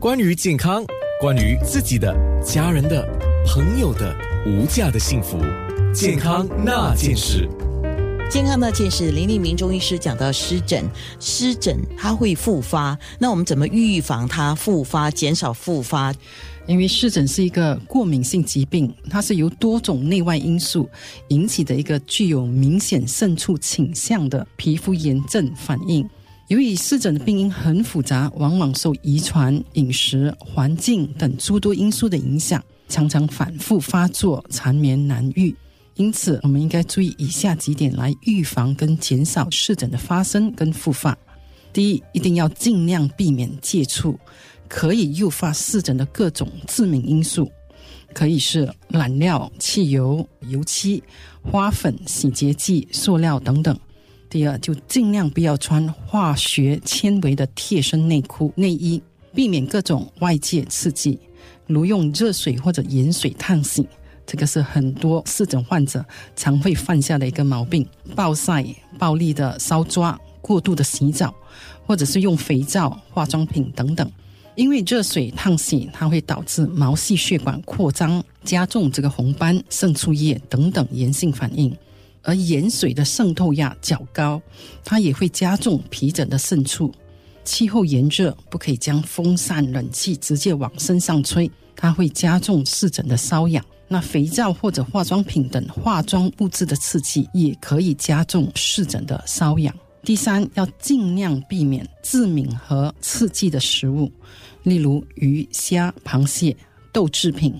[0.00, 0.82] 关于健康，
[1.20, 3.06] 关于自己的、家人的、
[3.46, 5.38] 朋友的无价的幸福，
[5.92, 7.46] 健康那件事。
[8.30, 16.14] 健康那件事，林立明中医师讲到湿疹，湿疹它会复发，那我们怎么预防它复发，减少复发？
[16.66, 20.88] 因为湿疹是一个过敏性疾病，它是由多种内外因素
[21.28, 26.08] 引起的一个具有明显渗出倾向的皮肤炎症反应。
[26.50, 35.54] 由于湿疹的病因很复杂，往往受遗传、饮食、环境等诸多因素的影响，常常反复发作，缠绵难愈。
[35.94, 41.16] 因此，我们应该注意以下几点来预防跟减少湿疹的发生跟复发。
[41.72, 44.18] 第一，一定要尽量避免接触
[44.66, 47.48] 可以诱发湿疹的各种致敏因素，
[48.12, 51.00] 可以是染料、汽油、油漆、
[51.42, 53.78] 花粉、洗洁剂、塑料等等。
[54.30, 59.02] 第二，就尽量不要穿化学纤维的贴身内裤、内衣，
[59.34, 61.18] 避免各种外界刺激，
[61.66, 63.84] 如用热水或者盐水烫洗。
[64.24, 66.04] 这个是很多湿疹患者
[66.36, 68.64] 常会犯下的一个毛病：暴晒、
[68.96, 71.34] 暴力的搔抓、过度的洗澡，
[71.84, 74.08] 或者是用肥皂、化妆品等等。
[74.54, 81.68] 因为热水烫洗，它会导致毛细血管扩张，加重这个红斑、渗出液等等炎性反应；
[82.22, 84.40] 而盐水的渗透压较高，
[84.84, 86.92] 它也会加重皮疹的渗出。
[87.44, 93.64] 气候炎热，不可以将风扇、冷气直接往身上吹，它会加重湿疹的瘙痒。
[93.88, 99.74] 那肥皂或者化妆品等化妆物质的刺激，也可以加重湿疹的瘙痒。
[100.04, 104.10] 第三，要尽量避免致敏和刺激的食物，
[104.62, 106.56] 例如鱼、虾、螃蟹、
[106.92, 107.54] 豆制品、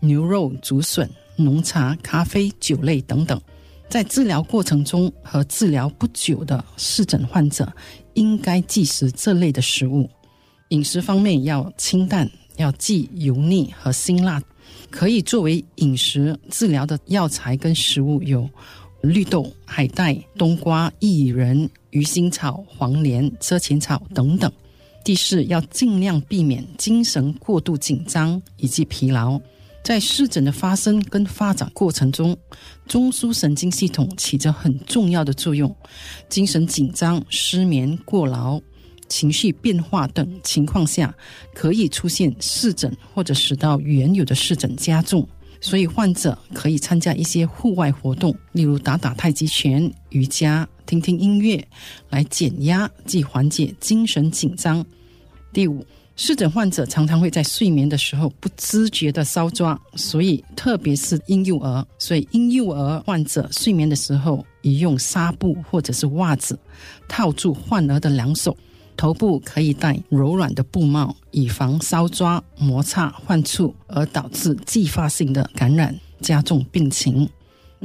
[0.00, 3.40] 牛肉、竹笋、浓茶、咖啡、酒类等等。
[3.88, 7.72] 在治疗过程中和治疗不久的湿疹患者，
[8.14, 10.08] 应该忌食这类的食物。
[10.70, 14.42] 饮食方面要清淡，要忌油腻和辛辣。
[14.90, 18.48] 可以作为饮食治疗的药材跟食物有
[19.02, 24.50] 绿豆、海带、冬瓜、薏仁、鱼腥草、黄连、车前草等等。
[25.04, 29.40] 第四，要尽量避免精神过度紧张以及疲劳。
[29.86, 32.36] 在湿疹的发生跟发展过程中，
[32.88, 35.72] 中枢神经系统起着很重要的作用。
[36.28, 38.60] 精神紧张、失眠、过劳。
[39.08, 41.14] 情绪变化等情况下，
[41.54, 45.24] 可以出现湿疹，或者使到原有的湿疹加重。
[45.60, 51.64] 所以患者可以参加一些户外活动，例如打打太极拳、瑜伽、听听音乐，
[52.10, 54.84] 来减压即缓解精神紧张。
[55.52, 55.86] 第五，
[56.16, 66.58] 湿疹患者常常会在睡眠的时候不自觉的搔抓，所以特别是婴幼儿，所以婴幼儿患者睡眠的时候，宜用纱布或者是袜子
[67.06, 68.56] 套住患儿的两手。
[68.96, 77.28] 头部可以戴柔软的布帽，以防搔抓、摩擦、患处而导致继发性的感染，加重病情。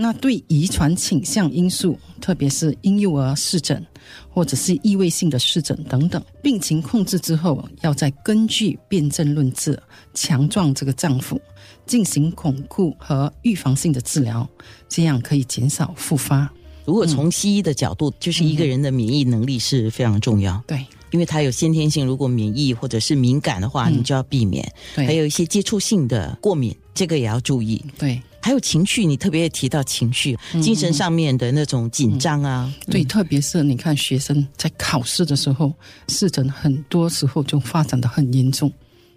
[0.01, 3.85] 那对遗传倾向因素，特别是婴幼儿湿疹
[4.33, 9.79] 或者是异位性的湿疹等等，病情控制之后，要再根据辨证论治，
[10.15, 11.39] 强壮这个脏腑，
[11.85, 14.49] 进行巩固和预防性的治疗，
[14.89, 16.51] 这样可以减少复发。
[16.83, 20.61] 如果从西医的角度，就是一个人的免疫能力是非常重要。
[20.65, 20.83] 对。
[21.11, 24.65] 因为它有先天性，如果免疫或者是敏感的话，你就要避免。
[24.95, 27.83] 对，还有一些接触性的过敏，这个也要注意。
[27.97, 32.73] 对，还有情绪，你特别提到情绪，精神上面的那种紧张啊。
[32.87, 35.71] 对，特别是你看学生在考试的时候，
[36.07, 38.71] 湿疹很多时候就发展的很严重。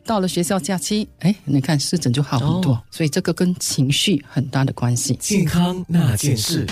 [0.06, 2.78] 到了学校假期，哎，你看湿疹就好很多。
[2.90, 5.14] 所以这个跟情绪很大的关系。
[5.14, 6.62] 健康那件事。